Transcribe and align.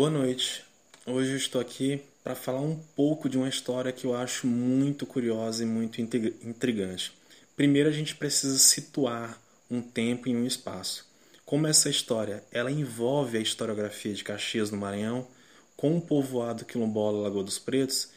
Boa 0.00 0.08
noite. 0.08 0.64
Hoje 1.04 1.32
eu 1.32 1.36
estou 1.36 1.60
aqui 1.60 2.02
para 2.24 2.34
falar 2.34 2.62
um 2.62 2.74
pouco 2.96 3.28
de 3.28 3.36
uma 3.36 3.50
história 3.50 3.92
que 3.92 4.06
eu 4.06 4.16
acho 4.16 4.46
muito 4.46 5.04
curiosa 5.04 5.62
e 5.62 5.66
muito 5.66 6.00
intrigante. 6.00 7.12
Primeiro 7.54 7.86
a 7.86 7.92
gente 7.92 8.16
precisa 8.16 8.58
situar 8.58 9.38
um 9.70 9.82
tempo 9.82 10.26
e 10.26 10.34
um 10.34 10.46
espaço. 10.46 11.06
Como 11.44 11.66
essa 11.66 11.90
história 11.90 12.42
ela 12.50 12.70
envolve 12.70 13.36
a 13.36 13.42
historiografia 13.42 14.14
de 14.14 14.24
Caxias 14.24 14.70
no 14.70 14.78
Maranhão 14.78 15.28
com 15.76 15.98
o 15.98 16.00
povoado 16.00 16.64
quilombola 16.64 17.20
Lagoa 17.20 17.44
dos 17.44 17.58
Pretos, 17.58 18.08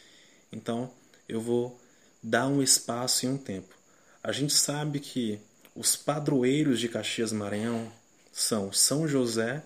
então 0.54 0.90
eu 1.28 1.42
vou 1.42 1.78
dar 2.24 2.48
um 2.48 2.64
espaço 2.64 3.26
e 3.26 3.28
um 3.28 3.38
tempo. 3.38 3.76
A 4.24 4.32
gente 4.32 4.54
sabe 4.54 5.02
que 5.02 5.38
os 5.76 5.98
padroeiros 5.98 6.80
de 6.80 6.88
Caxias 6.88 7.34
Maranhão 7.34 7.92
são 8.32 8.72
São 8.72 9.06
José 9.06 9.62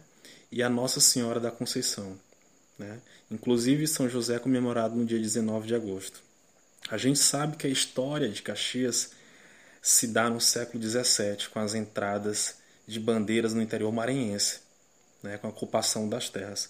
e 0.51 0.63
a 0.63 0.69
Nossa 0.69 0.99
Senhora 0.99 1.39
da 1.39 1.51
Conceição. 1.51 2.17
Né? 2.77 2.99
Inclusive, 3.29 3.87
São 3.87 4.07
José 4.07 4.35
é 4.35 4.39
comemorado 4.39 4.95
no 4.95 5.05
dia 5.05 5.19
19 5.19 5.67
de 5.67 5.75
agosto. 5.75 6.21
A 6.89 6.97
gente 6.97 7.19
sabe 7.19 7.57
que 7.57 7.67
a 7.67 7.69
história 7.69 8.29
de 8.29 8.41
Caxias 8.41 9.11
se 9.81 10.07
dá 10.07 10.29
no 10.29 10.39
século 10.39 10.81
XVII, 10.81 11.49
com 11.51 11.59
as 11.59 11.73
entradas 11.73 12.55
de 12.87 12.99
bandeiras 12.99 13.53
no 13.53 13.61
interior 13.61 13.91
maranhense, 13.91 14.59
né? 15.21 15.37
com 15.37 15.47
a 15.47 15.49
ocupação 15.49 16.07
das 16.07 16.29
terras. 16.29 16.69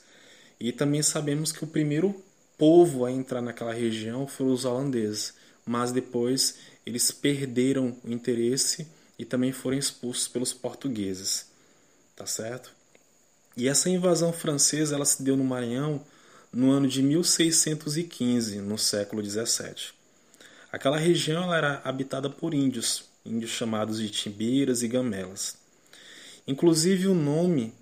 E 0.60 0.72
também 0.72 1.04
sabemos 1.04 1.52
que 1.52 1.64
o 1.64 1.68
primeiro 1.68 2.24
povo 2.58 3.06
a 3.06 3.12
entrar 3.12 3.42
naquela 3.42 3.74
região 3.74 4.28
foram 4.28 4.52
os 4.52 4.66
holandeses, 4.66 5.36
mas 5.66 5.92
depois 5.92 6.56
eles 6.86 7.12
perderam 7.12 7.96
o 8.04 8.12
interesse 8.12 8.88
e 9.20 9.26
também 9.26 9.52
foram 9.52 9.78
expulsos 9.78 10.28
pelos 10.28 10.54
portugueses. 10.54 11.46
Tá 12.16 12.26
certo? 12.26 12.77
E 13.58 13.68
essa 13.68 13.90
invasão 13.90 14.32
francesa 14.32 14.94
ela 14.94 15.04
se 15.04 15.24
deu 15.24 15.36
no 15.36 15.44
Maranhão 15.44 16.00
no 16.54 16.70
ano 16.70 16.88
de 16.88 17.02
1615, 17.02 18.60
no 18.60 18.78
século 18.78 19.24
17. 19.24 19.96
Aquela 20.72 20.98
região 20.98 21.44
ela 21.44 21.58
era 21.58 21.82
habitada 21.84 22.30
por 22.30 22.54
índios, 22.54 23.06
índios 23.26 23.50
chamados 23.50 23.98
de 23.98 24.12
timbiras 24.12 24.84
e 24.84 24.88
gamelas. 24.88 25.58
Inclusive 26.48 27.08
o 27.08 27.16
nome 27.16 27.74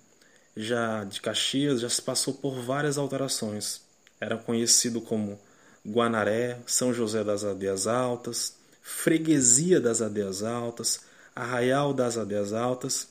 já 0.56 1.04
de 1.04 1.20
Caxias 1.20 1.82
já 1.82 1.90
se 1.90 2.00
passou 2.00 2.32
por 2.32 2.58
várias 2.62 2.96
alterações. 2.96 3.82
Era 4.18 4.38
conhecido 4.38 5.02
como 5.02 5.38
Guanaré, 5.86 6.58
São 6.66 6.94
José 6.94 7.22
das 7.22 7.44
Aldeias 7.44 7.86
Altas, 7.86 8.54
Freguesia 8.80 9.78
das 9.78 10.00
Aldeias 10.00 10.42
Altas, 10.42 11.00
Arraial 11.34 11.92
das 11.92 12.16
Aldeias 12.16 12.54
Altas, 12.54 13.08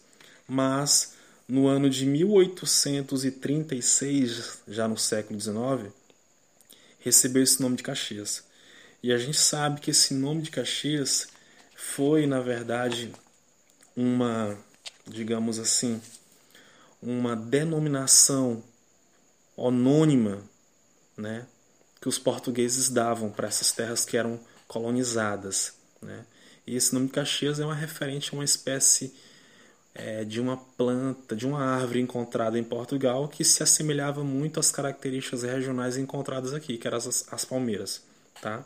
mas 0.48 1.15
no 1.48 1.68
ano 1.68 1.88
de 1.90 2.06
1836, 2.06 4.60
já 4.68 4.88
no 4.88 4.98
século 4.98 5.40
XIX, 5.40 5.94
recebeu 7.00 7.44
esse 7.44 7.62
nome 7.62 7.76
de 7.76 7.84
Caxias. 7.84 8.44
E 9.04 9.14
a 9.14 9.18
gente 9.18 9.38
sabe 9.38 9.80
que 9.80 9.92
esse 9.92 10.16
nome 10.16 10.42
de 10.42 10.50
Caxias 10.50 11.28
foi, 11.76 12.26
na 12.26 12.40
verdade, 12.40 13.14
uma, 13.96 14.58
digamos 15.08 15.60
assim, 15.60 16.02
uma 17.02 17.36
denominação 17.36 18.64
anônima, 19.58 20.44
né, 21.16 21.46
que 22.02 22.10
os 22.10 22.18
portugueses 22.18 22.90
davam 22.90 23.30
para 23.30 23.48
essas 23.48 23.72
terras 23.72 24.04
que 24.04 24.18
eram 24.18 24.40
colonizadas, 24.68 25.76
né? 26.02 26.26
E 26.68 26.76
esse 26.76 26.94
nome 26.94 27.08
de 27.08 27.14
Caxias 27.14 27.60
é 27.60 27.66
uma 27.66 27.76
referente 27.76 28.32
a 28.32 28.34
uma 28.34 28.44
espécie 28.44 29.14
é, 29.96 30.26
de 30.26 30.42
uma 30.42 30.58
planta, 30.58 31.36
de 31.36 31.48
uma 31.48 31.64
árvore 31.64 32.02
encontrada 32.02 32.60
em 32.60 32.64
Portugal 32.64 33.30
que 33.30 33.46
se 33.46 33.64
assemelhava 33.64 34.24
muito 34.24 34.60
às 34.60 34.70
características 34.70 35.44
regionais 35.44 35.98
encontradas 35.98 36.54
aqui, 36.54 36.78
que 36.78 36.86
eram 36.86 36.98
as, 36.98 37.26
as 37.32 37.46
palmeiras. 37.46 38.04
Tá? 38.42 38.64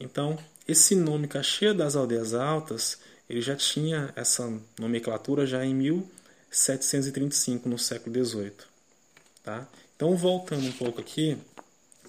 Então, 0.00 0.38
esse 0.66 0.96
nome 0.96 1.28
Caxias 1.28 1.76
das 1.76 1.94
Aldeias 1.94 2.32
Altas, 2.32 2.98
ele 3.28 3.42
já 3.42 3.54
tinha 3.54 4.10
essa 4.16 4.50
nomenclatura 4.78 5.46
já 5.46 5.64
em 5.64 5.74
1735, 5.74 7.68
no 7.68 7.78
século 7.78 8.24
XVIII. 8.24 8.52
Tá? 9.44 9.68
Então, 9.94 10.16
voltando 10.16 10.66
um 10.66 10.72
pouco 10.72 11.00
aqui, 11.00 11.36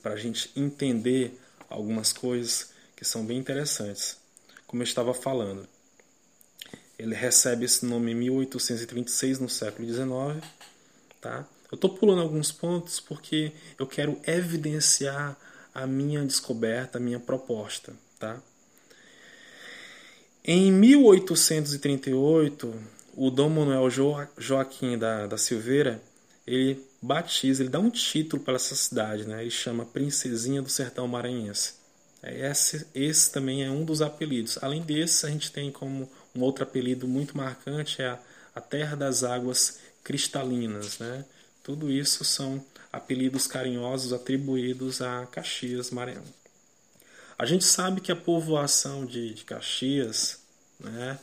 para 0.01 0.13
a 0.13 0.17
gente 0.17 0.50
entender 0.56 1.38
algumas 1.69 2.13
coisas 2.13 2.69
que 2.96 3.03
são 3.03 3.25
bem 3.25 3.38
interessantes. 3.38 4.17
Como 4.66 4.81
eu 4.81 4.85
estava 4.85 5.13
falando, 5.13 5.67
ele 6.97 7.13
recebe 7.13 7.66
esse 7.66 7.85
nome 7.85 8.12
em 8.12 8.16
1836, 8.16 9.40
no 9.40 9.50
século 9.50 9.88
XIX. 9.88 10.44
Tá? 11.22 11.46
Eu 11.72 11.75
estou 11.75 11.91
pulando 11.91 12.22
alguns 12.22 12.52
pontos 12.52 13.00
porque 13.00 13.52
eu 13.78 13.85
quero 13.85 14.19
evidenciar 14.25 15.38
a 15.74 15.85
minha 15.85 16.25
descoberta, 16.25 16.97
a 16.97 17.02
minha 17.02 17.19
proposta. 17.19 17.94
Tá? 18.18 18.41
Em 20.44 20.72
1838, 20.72 22.74
o 23.16 23.29
Dom 23.29 23.50
Manuel 23.50 23.88
Joaquim 24.38 24.97
da, 24.97 25.28
da 25.28 25.38
Silveira 25.38 26.02
ele 26.47 26.81
batiza, 27.02 27.62
ele 27.62 27.69
dá 27.69 27.79
um 27.79 27.90
título 27.90 28.41
para 28.41 28.56
essa 28.56 28.74
cidade, 28.74 29.28
né? 29.28 29.41
ele 29.41 29.52
chama 29.52 29.85
Princesinha 29.85 30.62
do 30.62 30.69
Sertão 30.69 31.08
Maranhense. 31.08 31.74
Esse, 32.24 32.88
esse 32.96 33.31
também 33.31 33.64
é 33.64 33.69
um 33.69 33.85
dos 33.85 34.02
apelidos. 34.02 34.58
Além 34.62 34.81
desse, 34.81 35.25
a 35.25 35.29
gente 35.29 35.52
tem 35.52 35.72
como 35.72 36.09
um 36.38 36.42
outro 36.42 36.64
apelido 36.64 37.08
muito 37.08 37.36
marcante 37.36 38.02
é 38.02 38.08
a, 38.08 38.20
a 38.56 38.62
Terra 38.62 38.96
das 38.96 39.24
Águas 39.24 39.80
Cristalinas. 40.03 41.00
Né? 41.00 41.25
Tudo 41.64 41.92
isso 41.92 42.24
são 42.24 42.64
apelidos 42.92 43.48
carinhosos 43.48 44.14
atribuídos 44.14 45.02
a 45.02 45.26
Caxias, 45.26 45.92
Maranhão. 45.92 46.24
A 47.38 47.46
gente 47.46 47.66
sabe 47.66 48.02
que 48.02 48.12
a 48.12 48.16
povoação 48.16 49.06
de, 49.06 49.34
de 49.34 49.44
Caxias, 49.44 50.40
né, 50.80 51.20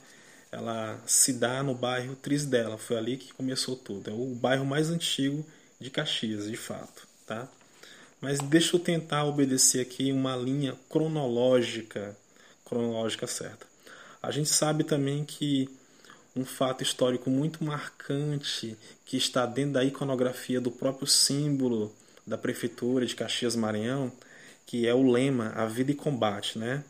ela 0.52 1.00
se 1.06 1.32
dá 1.32 1.62
no 1.62 1.74
bairro 1.74 2.14
Trisdela, 2.14 2.78
foi 2.78 2.96
ali 2.96 3.16
que 3.16 3.32
começou 3.32 3.74
tudo. 3.74 4.10
É 4.10 4.12
o 4.12 4.34
bairro 4.34 4.64
mais 4.64 4.90
antigo 4.90 5.44
de 5.80 5.90
Caxias, 5.90 6.48
de 6.48 6.56
fato, 6.56 7.06
tá? 7.26 7.48
Mas 8.20 8.38
deixa 8.38 8.76
eu 8.76 8.80
tentar 8.80 9.24
obedecer 9.24 9.80
aqui 9.80 10.12
uma 10.12 10.36
linha 10.36 10.76
cronológica, 10.88 12.16
cronológica 12.64 13.26
certa. 13.26 13.73
A 14.24 14.30
gente 14.30 14.48
sabe 14.48 14.84
também 14.84 15.22
que 15.22 15.68
um 16.34 16.46
fato 16.46 16.82
histórico 16.82 17.28
muito 17.28 17.62
marcante 17.62 18.76
que 19.04 19.18
está 19.18 19.44
dentro 19.44 19.74
da 19.74 19.84
iconografia 19.84 20.60
do 20.62 20.70
próprio 20.70 21.06
símbolo 21.06 21.94
da 22.26 22.38
prefeitura 22.38 23.04
de 23.04 23.14
Caxias 23.14 23.54
Maranhão, 23.54 24.10
que 24.64 24.88
é 24.88 24.94
o 24.94 25.10
lema 25.10 25.52
A 25.54 25.66
Vida 25.66 25.92
e 25.92 25.94
Combate, 25.94 26.58
né? 26.58 26.82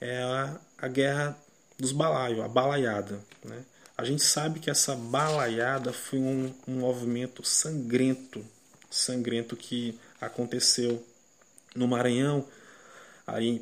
É 0.00 0.22
a, 0.22 0.60
a 0.78 0.86
guerra 0.86 1.36
dos 1.76 1.90
balaios, 1.90 2.44
a 2.44 2.46
balaiada, 2.46 3.18
né? 3.44 3.64
A 3.98 4.04
gente 4.04 4.22
sabe 4.22 4.60
que 4.60 4.70
essa 4.70 4.94
balaiada 4.94 5.92
foi 5.92 6.20
um, 6.20 6.54
um 6.68 6.78
movimento 6.78 7.44
sangrento, 7.44 8.44
sangrento 8.88 9.56
que 9.56 9.98
aconteceu 10.20 11.04
no 11.74 11.88
Maranhão, 11.88 12.46
aí 13.26 13.58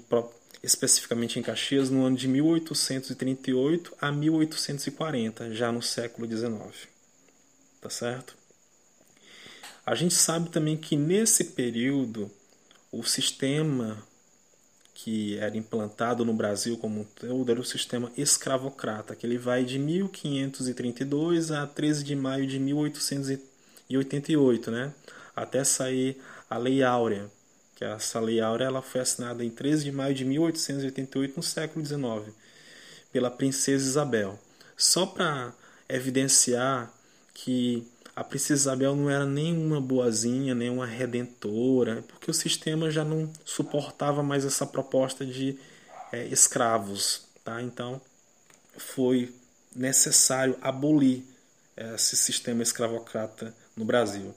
especificamente 0.62 1.38
em 1.38 1.42
Caxias, 1.42 1.90
no 1.90 2.04
ano 2.04 2.16
de 2.16 2.28
1838 2.28 3.96
a 4.00 4.12
1840, 4.12 5.54
já 5.54 5.72
no 5.72 5.82
século 5.82 6.26
XIX. 6.26 6.88
Tá 7.80 7.90
certo? 7.90 8.36
A 9.84 9.96
gente 9.96 10.14
sabe 10.14 10.50
também 10.50 10.76
que 10.76 10.96
nesse 10.96 11.46
período 11.46 12.30
o 12.92 13.02
sistema 13.02 14.00
que 14.94 15.36
era 15.38 15.56
implantado 15.56 16.24
no 16.24 16.32
Brasil 16.32 16.78
como 16.78 17.00
um 17.00 17.04
todo 17.04 17.50
era 17.50 17.60
o 17.60 17.64
sistema 17.64 18.12
escravocrata, 18.16 19.16
que 19.16 19.26
ele 19.26 19.38
vai 19.38 19.64
de 19.64 19.76
1532 19.78 21.50
a 21.50 21.66
13 21.66 22.04
de 22.04 22.14
maio 22.14 22.46
de 22.46 22.60
1888, 22.60 24.70
né? 24.70 24.94
Até 25.34 25.64
sair 25.64 26.22
a 26.48 26.56
Lei 26.56 26.84
Áurea, 26.84 27.28
que 27.82 27.84
essa 27.84 28.20
Lei 28.20 28.40
Áurea 28.40 28.66
ela 28.66 28.80
foi 28.80 29.00
assinada 29.00 29.44
em 29.44 29.50
13 29.50 29.84
de 29.84 29.92
maio 29.92 30.14
de 30.14 30.24
1888, 30.24 31.36
no 31.36 31.42
século 31.42 31.84
XIX, 31.84 32.32
pela 33.12 33.28
princesa 33.28 33.84
Isabel. 33.84 34.38
Só 34.76 35.04
para 35.04 35.52
evidenciar 35.88 36.92
que 37.34 37.86
a 38.14 38.22
princesa 38.22 38.62
Isabel 38.62 38.94
não 38.94 39.10
era 39.10 39.26
nenhuma 39.26 39.80
boazinha, 39.80 40.54
nenhuma 40.54 40.86
redentora, 40.86 42.04
porque 42.06 42.30
o 42.30 42.34
sistema 42.34 42.88
já 42.88 43.04
não 43.04 43.30
suportava 43.44 44.22
mais 44.22 44.44
essa 44.44 44.64
proposta 44.64 45.26
de 45.26 45.58
é, 46.12 46.24
escravos. 46.26 47.26
Tá? 47.42 47.60
Então, 47.60 48.00
foi 48.76 49.34
necessário 49.74 50.56
abolir 50.60 51.24
esse 51.76 52.16
sistema 52.16 52.62
escravocrata 52.62 53.52
no 53.76 53.84
Brasil. 53.84 54.32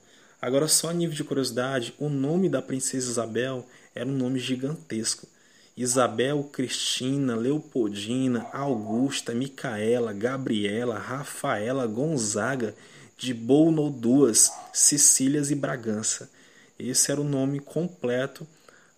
Agora, 0.46 0.68
só 0.68 0.92
a 0.92 0.94
nível 0.94 1.16
de 1.16 1.24
curiosidade, 1.24 1.96
o 1.98 2.08
nome 2.08 2.48
da 2.48 2.62
princesa 2.62 3.10
Isabel 3.10 3.66
era 3.96 4.08
um 4.08 4.12
nome 4.12 4.38
gigantesco. 4.38 5.28
Isabel, 5.76 6.44
Cristina, 6.54 7.36
Leopoldina, 7.36 8.46
Augusta, 8.54 9.34
Micaela, 9.34 10.14
Gabriela, 10.14 11.00
Rafaela, 11.00 11.88
Gonzaga, 11.88 12.76
de 13.18 13.34
Bouno 13.34 13.90
duas, 13.90 14.52
Sicílias 14.72 15.50
e 15.50 15.56
Bragança. 15.56 16.30
Esse 16.78 17.12
era 17.12 17.20
o 17.20 17.24
nome 17.24 17.60
completo 17.60 18.46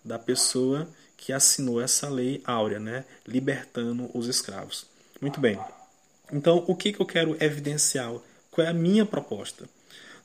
da 0.04 0.18
pessoa 0.18 0.86
que 1.16 1.32
assinou 1.32 1.80
essa 1.80 2.10
lei 2.10 2.42
áurea, 2.44 2.78
né? 2.78 3.06
libertando 3.26 4.10
os 4.12 4.26
escravos. 4.26 4.84
Muito 5.18 5.40
bem. 5.40 5.58
Então, 6.30 6.62
o 6.68 6.76
que, 6.76 6.92
que 6.92 7.00
eu 7.00 7.06
quero 7.06 7.42
evidenciar? 7.42 8.12
Qual 8.50 8.66
é 8.66 8.68
a 8.68 8.74
minha 8.74 9.06
proposta? 9.06 9.64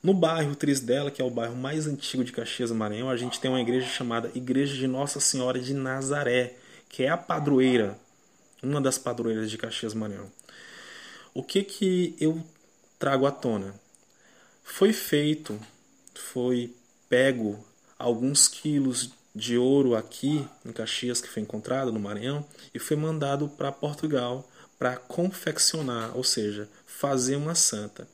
No 0.03 0.13
bairro 0.13 0.53
Trisdela, 0.53 1.09
que 1.09 1.21
é 1.21 1.25
o 1.25 1.29
bairro 1.29 1.55
mais 1.55 1.87
antigo 1.87 2.25
de 2.25 2.33
Caxias 2.33 2.69
do 2.69 2.75
Maranhão, 2.75 3.09
a 3.09 3.15
gente 3.15 3.39
tem 3.39 3.49
uma 3.49 3.61
igreja 3.61 3.87
chamada 3.87 4.29
Igreja 4.35 4.75
de 4.75 4.85
Nossa 4.85 5.21
Senhora 5.21 5.57
de 5.57 5.73
Nazaré, 5.73 6.57
que 6.89 7.03
é 7.03 7.09
a 7.09 7.15
padroeira, 7.15 7.97
uma 8.61 8.81
das 8.81 8.97
padroeiras 8.97 9.49
de 9.49 9.57
Caxias 9.57 9.93
do 9.93 9.99
Maranhão. 9.99 10.29
O 11.33 11.41
que 11.41 11.63
que 11.63 12.17
eu 12.19 12.43
trago 12.99 13.25
à 13.25 13.31
tona? 13.31 13.73
Foi 14.61 14.91
feito, 14.91 15.57
foi 16.13 16.75
pego 17.07 17.65
alguns 17.97 18.49
quilos 18.49 19.09
de 19.33 19.57
ouro 19.57 19.95
aqui 19.95 20.45
em 20.65 20.73
Caxias 20.73 21.21
que 21.21 21.29
foi 21.29 21.43
encontrado 21.43 21.93
no 21.93 21.99
Maranhão 22.01 22.45
e 22.73 22.77
foi 22.77 22.97
mandado 22.97 23.47
para 23.47 23.71
Portugal 23.71 24.45
para 24.77 24.97
confeccionar, 24.97 26.11
ou 26.13 26.25
seja, 26.25 26.67
fazer 26.85 27.37
uma 27.37 27.55
santa. 27.55 28.05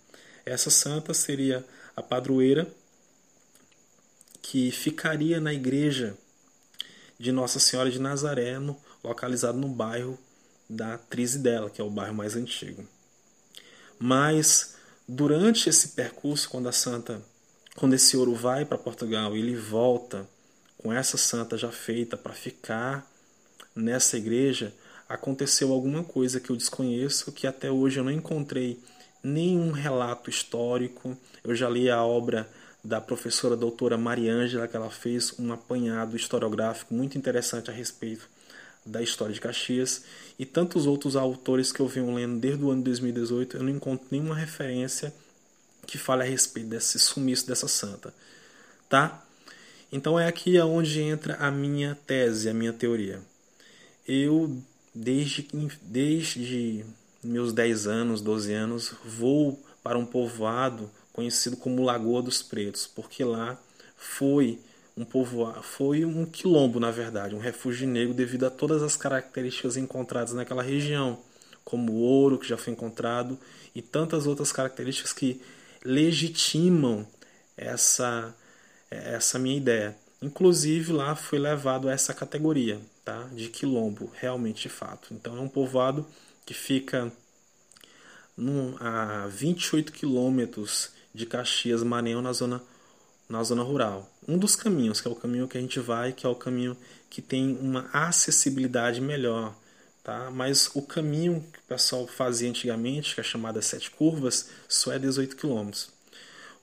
Essa 0.45 0.69
santa 0.69 1.15
seria 1.15 1.65
a 1.99 2.03
padroeira 2.03 2.67
que 4.41 4.71
ficaria 4.71 5.39
na 5.39 5.53
igreja 5.53 6.17
de 7.19 7.31
Nossa 7.31 7.59
Senhora 7.59 7.91
de 7.91 7.99
Nazaré, 7.99 8.55
localizado 9.03 9.57
no 9.57 9.67
bairro 9.67 10.17
da 10.69 10.97
Trizidela, 10.97 11.69
que 11.69 11.81
é 11.81 11.83
o 11.83 11.89
bairro 11.89 12.15
mais 12.15 12.35
antigo. 12.35 12.87
Mas 13.99 14.75
durante 15.07 15.69
esse 15.69 15.89
percurso, 15.89 16.49
quando 16.49 16.69
a 16.69 16.71
santa, 16.71 17.21
quando 17.75 17.95
esse 17.95 18.15
ouro 18.15 18.33
vai 18.33 18.63
para 18.63 18.77
Portugal 18.77 19.35
ele 19.35 19.55
volta 19.55 20.27
com 20.77 20.93
essa 20.93 21.17
santa 21.17 21.57
já 21.57 21.71
feita 21.71 22.15
para 22.15 22.33
ficar 22.33 23.05
nessa 23.75 24.17
igreja, 24.17 24.73
aconteceu 25.09 25.73
alguma 25.73 26.03
coisa 26.03 26.39
que 26.39 26.49
eu 26.49 26.55
desconheço, 26.55 27.33
que 27.33 27.45
até 27.45 27.69
hoje 27.69 27.99
eu 27.99 28.05
não 28.05 28.11
encontrei 28.11 28.81
nenhum 29.23 29.71
relato 29.71 30.29
histórico. 30.29 31.17
Eu 31.43 31.55
já 31.55 31.69
li 31.69 31.89
a 31.89 32.03
obra 32.03 32.49
da 32.83 33.01
professora 33.01 33.55
doutora 33.55 33.97
Mariângela, 33.97 34.67
que 34.67 34.75
ela 34.75 34.89
fez 34.89 35.33
um 35.39 35.51
apanhado 35.51 36.15
historiográfico 36.15 36.93
muito 36.93 37.17
interessante 37.17 37.69
a 37.69 37.73
respeito 37.73 38.27
da 38.85 39.01
história 39.01 39.33
de 39.33 39.41
Caxias, 39.41 40.03
e 40.37 40.45
tantos 40.45 40.85
outros 40.85 41.15
autores 41.15 41.71
que 41.71 41.79
eu 41.79 41.87
venho 41.87 42.13
lendo 42.13 42.39
desde 42.39 42.63
o 42.63 42.71
ano 42.71 42.81
2018, 42.83 43.57
eu 43.57 43.63
não 43.63 43.69
encontro 43.69 44.07
nenhuma 44.09 44.35
referência 44.35 45.13
que 45.85 45.97
fale 45.97 46.23
a 46.23 46.25
respeito 46.25 46.69
desse 46.69 46.97
sumiço 46.97 47.45
dessa 47.45 47.67
santa. 47.67 48.13
Tá? 48.87 49.23
Então 49.91 50.19
é 50.19 50.27
aqui 50.27 50.57
aonde 50.57 51.01
entra 51.01 51.35
a 51.35 51.51
minha 51.51 51.97
tese, 52.07 52.49
a 52.49 52.53
minha 52.53 52.71
teoria. 52.71 53.21
Eu, 54.07 54.61
desde, 54.93 55.47
desde 55.81 56.85
meus 57.23 57.53
10 57.53 57.87
anos, 57.87 58.21
12 58.21 58.53
anos, 58.53 58.93
vou 59.03 59.61
para 59.83 59.97
um 59.97 60.05
povoado 60.05 60.89
conhecido 61.13 61.57
como 61.57 61.83
Lagoa 61.83 62.21
dos 62.21 62.41
Pretos, 62.41 62.87
porque 62.87 63.23
lá 63.23 63.57
foi 63.97 64.59
um 64.95 65.03
povoado, 65.05 65.61
foi 65.63 66.05
um 66.05 66.25
quilombo, 66.25 66.79
na 66.79 66.91
verdade, 66.91 67.35
um 67.35 67.39
refúgio 67.39 67.87
negro 67.87 68.13
devido 68.13 68.45
a 68.45 68.49
todas 68.49 68.83
as 68.83 68.95
características 68.95 69.77
encontradas 69.77 70.33
naquela 70.33 70.63
região, 70.63 71.19
como 71.63 71.93
o 71.93 71.99
ouro 71.99 72.37
que 72.37 72.47
já 72.47 72.57
foi 72.57 72.73
encontrado 72.73 73.37
e 73.75 73.81
tantas 73.81 74.25
outras 74.25 74.51
características 74.51 75.13
que 75.13 75.41
legitimam 75.83 77.07
essa 77.55 78.35
essa 78.89 79.37
minha 79.37 79.55
ideia. 79.55 79.95
Inclusive 80.21 80.91
lá 80.91 81.15
foi 81.15 81.39
levado 81.39 81.87
a 81.87 81.91
essa 81.93 82.13
categoria, 82.13 82.79
tá? 83.05 83.29
De 83.31 83.49
quilombo, 83.49 84.11
realmente 84.15 84.63
de 84.63 84.69
fato. 84.69 85.13
Então 85.13 85.37
é 85.37 85.39
um 85.39 85.47
povoado 85.47 86.05
que 86.49 86.53
fica 86.55 87.11
num, 88.35 88.75
a 88.79 89.27
28 89.27 89.93
quilômetros 89.93 90.89
de 91.13 91.27
Caxias, 91.27 91.83
Maranhão, 91.83 92.23
na 92.23 92.33
zona, 92.33 92.59
na 93.29 93.43
zona 93.43 93.61
rural. 93.61 94.11
Um 94.27 94.35
dos 94.35 94.55
caminhos, 94.55 94.99
que 94.99 95.07
é 95.07 95.11
o 95.11 95.15
caminho 95.15 95.47
que 95.47 95.59
a 95.59 95.61
gente 95.61 95.79
vai, 95.79 96.11
que 96.11 96.25
é 96.25 96.29
o 96.29 96.33
caminho 96.33 96.75
que 97.07 97.21
tem 97.21 97.55
uma 97.55 97.87
acessibilidade 97.93 98.99
melhor. 98.99 99.55
Tá? 100.03 100.31
Mas 100.31 100.71
o 100.73 100.81
caminho 100.81 101.45
que 101.53 101.59
o 101.59 101.63
pessoal 101.67 102.07
fazia 102.07 102.49
antigamente, 102.49 103.13
que 103.13 103.21
é 103.21 103.23
chamada 103.23 103.61
Sete 103.61 103.91
Curvas, 103.91 104.49
só 104.67 104.91
é 104.91 104.97
18 104.97 105.35
quilômetros. 105.35 105.91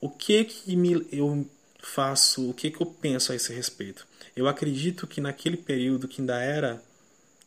O 0.01 0.09
que 0.09 0.43
que 0.43 0.75
me, 0.75 1.07
eu 1.13 1.49
faço, 1.79 2.49
o 2.49 2.53
que, 2.53 2.71
que 2.71 2.81
eu 2.81 2.87
penso 2.87 3.31
a 3.31 3.35
esse 3.35 3.53
respeito? 3.53 4.05
Eu 4.35 4.49
acredito 4.49 5.07
que 5.07 5.21
naquele 5.21 5.55
período 5.55 6.09
que 6.09 6.19
ainda 6.19 6.41
era, 6.41 6.83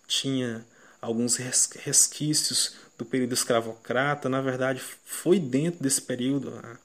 tinha 0.06 0.64
alguns 1.00 1.36
resquícios 1.36 2.74
do 2.98 3.04
período 3.04 3.32
escravocrata, 3.32 4.28
na 4.28 4.40
verdade 4.40 4.82
foi 5.04 5.38
dentro 5.38 5.82
desse 5.82 6.02
período. 6.02 6.50
Né? 6.50 6.76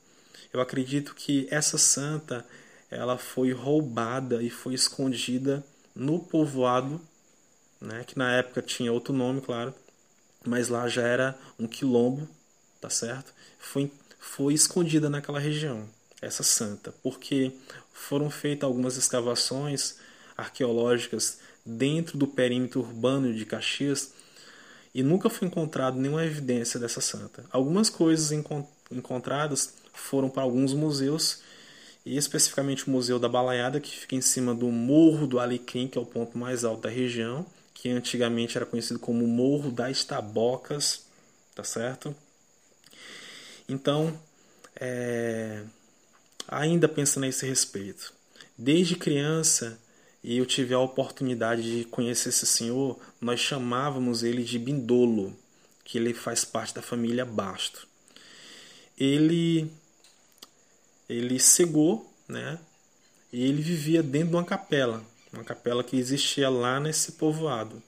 Eu 0.53 0.61
acredito 0.61 1.13
que 1.15 1.47
essa 1.51 1.77
santa 1.77 2.45
ela 2.89 3.17
foi 3.17 3.51
roubada 3.51 4.41
e 4.41 4.49
foi 4.49 4.73
escondida 4.73 5.63
no 5.93 6.19
povoado, 6.19 7.01
né, 7.81 8.03
que 8.05 8.17
na 8.17 8.31
época 8.33 8.61
tinha 8.61 8.91
outro 8.91 9.13
nome, 9.13 9.41
claro, 9.41 9.73
mas 10.45 10.69
lá 10.69 10.87
já 10.87 11.01
era 11.01 11.37
um 11.59 11.67
quilombo, 11.67 12.27
tá 12.79 12.89
certo? 12.89 13.33
Foi, 13.59 13.91
foi 14.19 14.53
escondida 14.53 15.09
naquela 15.09 15.39
região 15.39 15.89
essa 16.21 16.43
santa, 16.43 16.93
porque 17.03 17.51
foram 17.93 18.29
feitas 18.29 18.65
algumas 18.65 18.97
escavações 18.97 19.97
arqueológicas 20.37 21.39
dentro 21.65 22.17
do 22.17 22.27
perímetro 22.27 22.81
urbano 22.81 23.33
de 23.33 23.45
Caxias 23.45 24.13
e 24.93 25.03
nunca 25.03 25.29
foi 25.29 25.47
encontrado 25.47 25.99
nenhuma 25.99 26.23
evidência 26.23 26.79
dessa 26.79 27.01
santa. 27.01 27.43
Algumas 27.51 27.89
coisas 27.89 28.31
encontradas 28.91 29.73
foram 29.93 30.29
para 30.29 30.43
alguns 30.43 30.73
museus, 30.73 31.41
e 32.05 32.15
especificamente 32.17 32.87
o 32.87 32.91
Museu 32.91 33.17
da 33.17 33.27
Balaiada, 33.27 33.79
que 33.79 33.89
fica 33.89 34.15
em 34.15 34.21
cima 34.21 34.53
do 34.53 34.67
Morro 34.67 35.25
do 35.25 35.39
Alecrim, 35.39 35.87
que 35.87 35.97
é 35.97 36.01
o 36.01 36.05
ponto 36.05 36.37
mais 36.37 36.63
alto 36.63 36.83
da 36.83 36.89
região, 36.89 37.45
que 37.73 37.89
antigamente 37.89 38.57
era 38.57 38.65
conhecido 38.65 38.99
como 38.99 39.27
Morro 39.27 39.71
das 39.71 40.03
Tabocas, 40.03 41.05
tá 41.55 41.63
certo? 41.63 42.15
Então, 43.67 44.17
é, 44.79 45.63
ainda 46.47 46.87
a 46.87 47.27
esse 47.27 47.45
respeito. 47.45 48.13
Desde 48.57 48.95
criança, 48.95 49.77
e 50.27 50.39
eu 50.39 50.45
tive 50.47 50.73
a 50.73 50.79
oportunidade 50.79 51.61
de 51.61 51.85
conhecer 51.85 52.29
esse 52.29 52.47
senhor, 52.47 52.99
nós 53.21 53.39
chamávamos 53.39 54.23
ele 54.23 54.43
de 54.43 54.57
Bindolo, 54.57 55.37
que 55.83 55.99
ele 55.99 56.15
faz 56.15 56.43
parte 56.43 56.73
da 56.73 56.81
família 56.81 57.23
Basto. 57.23 57.87
Ele 58.97 59.71
ele 61.07 61.39
cegou, 61.39 62.11
né? 62.27 62.57
E 63.31 63.43
ele 63.43 63.61
vivia 63.61 64.01
dentro 64.01 64.29
de 64.29 64.35
uma 64.35 64.43
capela, 64.43 65.05
uma 65.31 65.43
capela 65.43 65.83
que 65.83 65.95
existia 65.95 66.49
lá 66.49 66.79
nesse 66.79 67.11
povoado. 67.11 67.79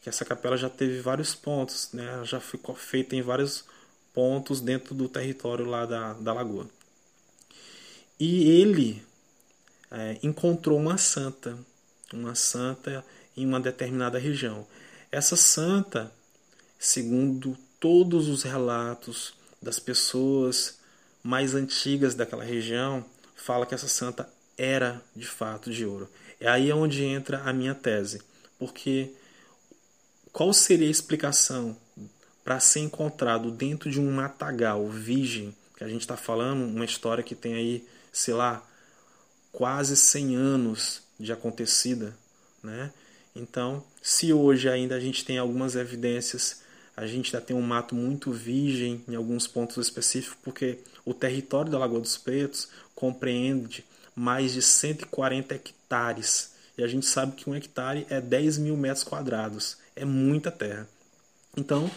Que 0.00 0.08
essa 0.08 0.24
capela 0.24 0.56
já 0.56 0.70
teve 0.70 1.02
vários 1.02 1.34
pontos, 1.34 1.90
né? 1.92 2.22
Já 2.24 2.40
ficou 2.40 2.74
feita 2.74 3.14
em 3.14 3.20
vários 3.20 3.62
pontos 4.14 4.62
dentro 4.62 4.94
do 4.94 5.06
território 5.06 5.66
lá 5.66 5.84
da, 5.84 6.14
da 6.14 6.32
lagoa. 6.32 6.66
E 8.18 8.48
ele 8.48 9.04
é, 9.90 10.18
encontrou 10.22 10.78
uma 10.78 10.96
santa, 10.96 11.58
uma 12.14 12.34
santa 12.34 13.04
em 13.36 13.46
uma 13.46 13.60
determinada 13.60 14.18
região. 14.18 14.66
Essa 15.10 15.36
santa, 15.36 16.12
segundo 16.78 17.56
todos 17.80 18.28
os 18.28 18.42
relatos 18.42 19.34
das 19.60 19.78
pessoas 19.78 20.78
mais 21.22 21.54
antigas 21.54 22.14
daquela 22.14 22.44
região, 22.44 23.04
fala 23.34 23.66
que 23.66 23.74
essa 23.74 23.88
santa 23.88 24.28
era 24.56 25.02
de 25.14 25.26
fato 25.26 25.70
de 25.70 25.84
ouro. 25.84 26.08
É 26.40 26.48
aí 26.48 26.72
onde 26.72 27.04
entra 27.04 27.42
a 27.42 27.52
minha 27.52 27.74
tese, 27.74 28.22
porque 28.58 29.12
qual 30.32 30.52
seria 30.52 30.88
a 30.88 30.90
explicação 30.90 31.76
para 32.44 32.60
ser 32.60 32.80
encontrado 32.80 33.50
dentro 33.50 33.90
de 33.90 34.00
um 34.00 34.10
matagal 34.10 34.88
virgem, 34.88 35.54
que 35.76 35.84
a 35.84 35.88
gente 35.88 36.02
está 36.02 36.16
falando, 36.16 36.64
uma 36.64 36.84
história 36.84 37.24
que 37.24 37.34
tem 37.34 37.54
aí 37.54 37.86
sei 38.14 38.32
lá, 38.32 38.64
quase 39.52 39.96
100 39.96 40.36
anos 40.36 41.02
de 41.24 41.32
acontecida, 41.32 42.16
né? 42.62 42.92
Então, 43.34 43.82
se 44.00 44.32
hoje 44.32 44.68
ainda 44.68 44.94
a 44.94 45.00
gente 45.00 45.24
tem 45.24 45.38
algumas 45.38 45.74
evidências, 45.74 46.62
a 46.96 47.06
gente 47.06 47.34
ainda 47.34 47.44
tem 47.44 47.56
um 47.56 47.62
mato 47.62 47.94
muito 47.94 48.30
virgem 48.30 49.02
em 49.08 49.16
alguns 49.16 49.48
pontos 49.48 49.76
específicos, 49.78 50.38
porque 50.42 50.78
o 51.04 51.12
território 51.12 51.70
da 51.70 51.78
Lagoa 51.78 52.00
dos 52.00 52.16
Pretos 52.16 52.68
compreende 52.94 53.84
mais 54.14 54.52
de 54.52 54.62
140 54.62 55.54
hectares. 55.54 56.52
E 56.78 56.84
a 56.84 56.86
gente 56.86 57.06
sabe 57.06 57.32
que 57.32 57.50
um 57.50 57.54
hectare 57.54 58.06
é 58.08 58.20
10 58.20 58.58
mil 58.58 58.76
metros 58.76 59.02
quadrados. 59.02 59.78
É 59.96 60.04
muita 60.04 60.50
terra. 60.50 60.88
Então, 61.56 61.90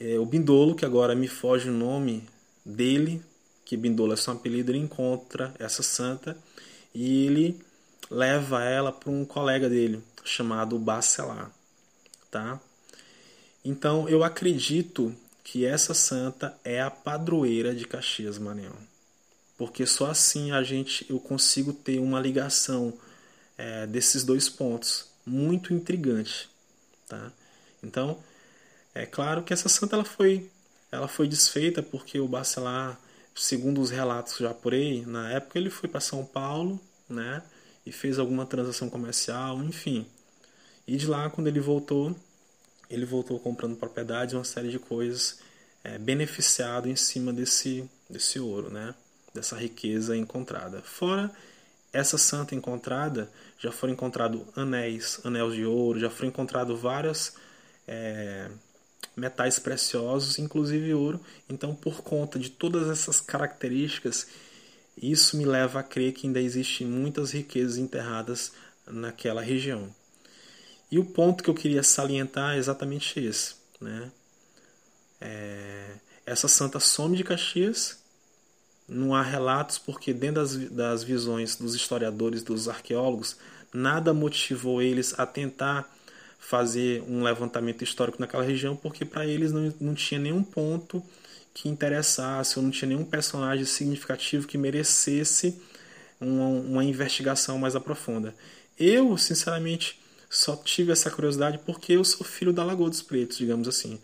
é, 0.00 0.18
o 0.18 0.26
Bindolo, 0.26 0.74
que 0.74 0.84
agora 0.84 1.14
me 1.14 1.28
foge 1.28 1.68
o 1.68 1.72
nome 1.72 2.24
dele, 2.64 3.22
que 3.64 3.76
Bindolo 3.76 4.12
é 4.12 4.16
seu 4.16 4.32
apelido, 4.32 4.72
ele 4.72 4.78
encontra 4.78 5.54
essa 5.58 5.82
santa 5.82 6.36
e 6.94 7.26
ele 7.26 7.60
leva 8.12 8.62
ela 8.62 8.92
para 8.92 9.10
um 9.10 9.24
colega 9.24 9.70
dele 9.70 10.02
chamado 10.22 10.78
Bacelar, 10.78 11.50
tá? 12.30 12.60
Então 13.64 14.06
eu 14.06 14.22
acredito 14.22 15.14
que 15.42 15.64
essa 15.64 15.94
santa 15.94 16.56
é 16.62 16.80
a 16.80 16.90
padroeira 16.90 17.74
de 17.74 17.86
Caxias 17.86 18.38
Maranhão, 18.38 18.76
porque 19.56 19.86
só 19.86 20.10
assim 20.10 20.52
a 20.52 20.62
gente 20.62 21.06
eu 21.08 21.18
consigo 21.18 21.72
ter 21.72 21.98
uma 22.00 22.20
ligação 22.20 22.92
é, 23.56 23.86
desses 23.86 24.24
dois 24.24 24.48
pontos 24.48 25.06
muito 25.24 25.72
intrigante, 25.72 26.50
tá? 27.08 27.32
Então 27.82 28.22
é 28.94 29.06
claro 29.06 29.42
que 29.42 29.54
essa 29.54 29.70
santa 29.70 29.96
ela 29.96 30.04
foi 30.04 30.50
ela 30.90 31.08
foi 31.08 31.26
desfeita 31.26 31.82
porque 31.82 32.20
o 32.20 32.28
Bacelar, 32.28 33.00
segundo 33.34 33.80
os 33.80 33.90
relatos 33.90 34.36
já 34.36 34.50
apurei, 34.50 35.06
na 35.06 35.32
época 35.32 35.58
ele 35.58 35.70
foi 35.70 35.88
para 35.88 36.00
São 36.00 36.26
Paulo, 36.26 36.78
né? 37.08 37.42
E 37.84 37.92
fez 37.92 38.18
alguma 38.18 38.46
transação 38.46 38.88
comercial, 38.88 39.62
enfim. 39.62 40.06
E 40.86 40.96
de 40.96 41.06
lá, 41.06 41.28
quando 41.30 41.46
ele 41.48 41.60
voltou, 41.60 42.16
ele 42.88 43.04
voltou 43.04 43.38
comprando 43.38 43.76
propriedades, 43.76 44.34
uma 44.34 44.44
série 44.44 44.70
de 44.70 44.78
coisas, 44.78 45.40
é, 45.82 45.98
beneficiado 45.98 46.88
em 46.88 46.96
cima 46.96 47.32
desse, 47.32 47.88
desse 48.08 48.38
ouro, 48.38 48.70
né? 48.70 48.94
Dessa 49.34 49.56
riqueza 49.56 50.16
encontrada. 50.16 50.82
Fora 50.82 51.32
essa 51.92 52.16
santa 52.16 52.54
encontrada, 52.54 53.30
já 53.58 53.70
foram 53.70 53.92
encontrados 53.92 54.42
anéis, 54.56 55.20
anéis 55.24 55.54
de 55.54 55.64
ouro, 55.64 56.00
já 56.00 56.08
foram 56.08 56.28
encontrados 56.30 56.80
várias 56.80 57.36
é, 57.86 58.50
metais 59.14 59.58
preciosos, 59.58 60.38
inclusive 60.38 60.94
ouro. 60.94 61.20
Então, 61.48 61.74
por 61.74 62.02
conta 62.02 62.38
de 62.38 62.48
todas 62.48 62.88
essas 62.88 63.20
características, 63.20 64.26
isso 64.96 65.36
me 65.36 65.44
leva 65.44 65.80
a 65.80 65.82
crer 65.82 66.12
que 66.12 66.26
ainda 66.26 66.40
existem 66.40 66.86
muitas 66.86 67.32
riquezas 67.32 67.76
enterradas 67.76 68.52
naquela 68.86 69.40
região. 69.40 69.94
E 70.90 70.98
o 70.98 71.04
ponto 71.04 71.42
que 71.42 71.48
eu 71.48 71.54
queria 71.54 71.82
salientar 71.82 72.54
é 72.54 72.58
exatamente 72.58 73.18
esse. 73.18 73.54
Né? 73.80 74.10
É, 75.20 75.94
essa 76.26 76.48
santa 76.48 76.78
some 76.78 77.16
de 77.16 77.24
Caxias, 77.24 77.98
não 78.88 79.14
há 79.14 79.22
relatos, 79.22 79.78
porque 79.78 80.12
dentro 80.12 80.42
das, 80.42 80.56
das 80.70 81.02
visões 81.02 81.56
dos 81.56 81.74
historiadores, 81.74 82.42
dos 82.42 82.68
arqueólogos, 82.68 83.36
nada 83.72 84.12
motivou 84.12 84.82
eles 84.82 85.18
a 85.18 85.24
tentar 85.24 85.90
fazer 86.38 87.02
um 87.08 87.22
levantamento 87.22 87.82
histórico 87.82 88.20
naquela 88.20 88.42
região, 88.42 88.76
porque 88.76 89.04
para 89.04 89.26
eles 89.26 89.52
não, 89.52 89.72
não 89.80 89.94
tinha 89.94 90.20
nenhum 90.20 90.42
ponto 90.42 91.02
que 91.54 91.68
interessasse, 91.68 92.58
ou 92.58 92.64
não 92.64 92.70
tinha 92.70 92.88
nenhum 92.88 93.04
personagem 93.04 93.64
significativo 93.64 94.46
que 94.46 94.56
merecesse 94.56 95.60
uma, 96.20 96.46
uma 96.46 96.84
investigação 96.84 97.58
mais 97.58 97.76
aprofunda. 97.76 98.34
Eu, 98.78 99.16
sinceramente, 99.18 100.00
só 100.30 100.56
tive 100.56 100.92
essa 100.92 101.10
curiosidade 101.10 101.58
porque 101.58 101.92
eu 101.92 102.04
sou 102.04 102.26
filho 102.26 102.52
da 102.52 102.64
Lagoa 102.64 102.88
dos 102.88 103.02
Pretos, 103.02 103.36
digamos 103.36 103.68
assim. 103.68 104.00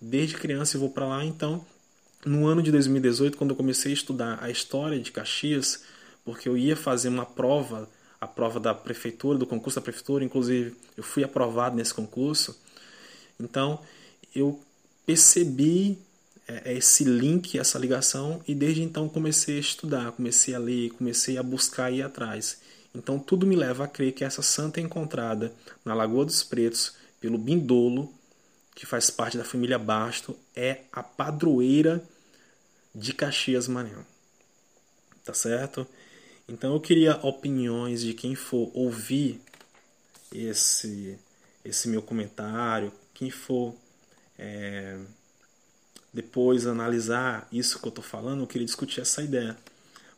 Desde 0.00 0.36
criança 0.36 0.76
eu 0.76 0.80
vou 0.80 0.90
para 0.90 1.06
lá, 1.06 1.24
então, 1.24 1.64
no 2.24 2.46
ano 2.46 2.62
de 2.62 2.70
2018, 2.70 3.36
quando 3.36 3.50
eu 3.50 3.56
comecei 3.56 3.90
a 3.90 3.94
estudar 3.94 4.38
a 4.42 4.50
história 4.50 5.00
de 5.00 5.10
Caxias, 5.10 5.82
porque 6.24 6.48
eu 6.48 6.56
ia 6.56 6.76
fazer 6.76 7.08
uma 7.08 7.26
prova 7.26 7.88
a 8.24 8.26
prova 8.26 8.58
da 8.58 8.74
prefeitura, 8.74 9.38
do 9.38 9.46
concurso 9.46 9.78
da 9.78 9.82
prefeitura, 9.82 10.24
inclusive 10.24 10.74
eu 10.96 11.02
fui 11.02 11.22
aprovado 11.22 11.76
nesse 11.76 11.92
concurso. 11.92 12.58
Então 13.38 13.80
eu 14.34 14.60
percebi 15.04 15.98
é, 16.46 16.72
é, 16.72 16.74
esse 16.74 17.04
link, 17.04 17.58
essa 17.58 17.78
ligação, 17.78 18.42
e 18.46 18.54
desde 18.54 18.82
então 18.82 19.08
comecei 19.08 19.56
a 19.56 19.60
estudar, 19.60 20.12
comecei 20.12 20.54
a 20.54 20.58
ler, 20.58 20.90
comecei 20.90 21.38
a 21.38 21.42
buscar 21.42 21.90
ir 21.90 22.02
atrás. 22.02 22.58
Então 22.94 23.18
tudo 23.18 23.46
me 23.46 23.56
leva 23.56 23.84
a 23.84 23.88
crer 23.88 24.12
que 24.12 24.24
essa 24.24 24.42
santa 24.42 24.80
encontrada 24.80 25.52
na 25.84 25.94
Lagoa 25.94 26.24
dos 26.24 26.42
Pretos 26.42 26.94
pelo 27.20 27.38
Bindolo, 27.38 28.12
que 28.74 28.86
faz 28.86 29.08
parte 29.10 29.38
da 29.38 29.44
família 29.44 29.78
Basto, 29.78 30.36
é 30.54 30.82
a 30.92 31.02
padroeira 31.02 32.02
de 32.94 33.12
Caxias 33.12 33.66
Maranhão. 33.66 34.04
Tá 35.24 35.32
certo? 35.32 35.86
Então 36.46 36.74
eu 36.74 36.80
queria 36.80 37.16
opiniões 37.22 38.02
de 38.02 38.12
quem 38.12 38.34
for 38.34 38.70
ouvir 38.74 39.40
esse, 40.30 41.18
esse 41.64 41.88
meu 41.88 42.02
comentário, 42.02 42.92
quem 43.14 43.30
for 43.30 43.74
é, 44.38 44.98
depois 46.14 46.64
analisar 46.64 47.48
isso 47.50 47.80
que 47.80 47.86
eu 47.86 47.90
estou 47.90 48.04
falando, 48.04 48.42
eu 48.42 48.46
queria 48.46 48.64
discutir 48.64 49.00
essa 49.00 49.20
ideia. 49.20 49.58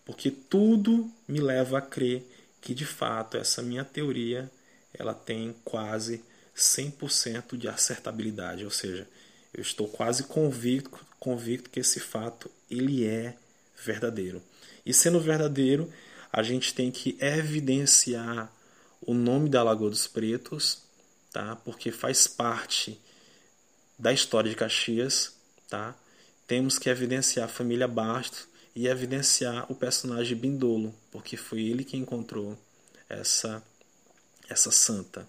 Porque 0.04 0.30
tudo 0.30 1.10
me 1.26 1.40
leva 1.40 1.78
a 1.78 1.80
crer 1.80 2.22
que 2.60 2.74
de 2.74 2.84
fato 2.84 3.38
essa 3.38 3.62
minha 3.62 3.82
teoria 3.82 4.50
ela 4.92 5.14
tem 5.14 5.56
quase 5.64 6.22
100% 6.54 7.56
de 7.56 7.66
acertabilidade, 7.66 8.64
ou 8.64 8.70
seja, 8.70 9.08
eu 9.54 9.62
estou 9.62 9.88
quase 9.88 10.24
convicto, 10.24 10.98
convicto 11.18 11.70
que 11.70 11.80
esse 11.80 11.98
fato 11.98 12.50
ele 12.70 13.06
é 13.06 13.34
verdadeiro. 13.82 14.42
E 14.84 14.92
sendo 14.92 15.18
verdadeiro, 15.18 15.90
a 16.30 16.42
gente 16.42 16.74
tem 16.74 16.90
que 16.90 17.16
evidenciar 17.20 18.52
o 19.00 19.14
nome 19.14 19.48
da 19.48 19.62
Lagoa 19.62 19.90
dos 19.90 20.06
Pretos, 20.06 20.82
tá? 21.32 21.56
Porque 21.56 21.90
faz 21.90 22.26
parte 22.26 22.98
da 23.98 24.12
história 24.12 24.50
de 24.50 24.56
Caxias, 24.56 25.35
tá? 25.68 25.94
Temos 26.46 26.78
que 26.78 26.88
evidenciar 26.88 27.46
a 27.46 27.52
família 27.52 27.88
Bastos 27.88 28.46
e 28.74 28.86
evidenciar 28.86 29.70
o 29.70 29.74
personagem 29.74 30.36
Bindolo, 30.36 30.94
porque 31.10 31.36
foi 31.36 31.62
ele 31.62 31.84
que 31.84 31.96
encontrou 31.96 32.56
essa 33.08 33.62
essa 34.48 34.70
santa, 34.70 35.28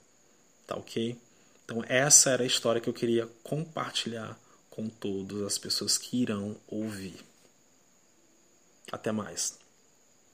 tá 0.68 0.76
OK? 0.76 1.18
Então 1.66 1.84
essa 1.88 2.30
era 2.30 2.44
a 2.44 2.46
história 2.46 2.80
que 2.80 2.90
eu 2.90 2.94
queria 2.94 3.28
compartilhar 3.44 4.38
com 4.70 4.88
todas 4.88 5.42
as 5.42 5.58
pessoas 5.58 5.98
que 5.98 6.22
irão 6.22 6.56
ouvir. 6.68 7.16
Até 8.92 9.12
mais. 9.12 9.58